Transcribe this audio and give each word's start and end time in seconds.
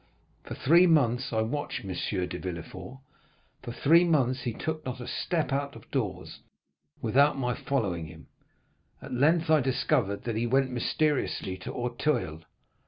"For 0.45 0.55
three 0.55 0.87
months 0.87 1.31
I 1.31 1.41
watched 1.43 1.85
M. 1.85 1.93
de 1.93 2.39
Villefort, 2.39 3.01
for 3.61 3.71
three 3.71 4.03
months 4.03 4.41
he 4.41 4.51
took 4.51 4.83
not 4.83 4.99
a 4.99 5.07
step 5.07 5.53
out 5.53 5.75
of 5.75 5.91
doors 5.91 6.39
without 7.03 7.37
my 7.37 7.53
following 7.53 8.07
him. 8.07 8.25
At 8.99 9.13
length 9.13 9.51
I 9.51 9.59
discovered 9.59 10.23
that 10.23 10.35
he 10.35 10.47
went 10.47 10.71
mysteriously 10.71 11.55
to 11.59 11.71
Auteuil. 11.73 12.41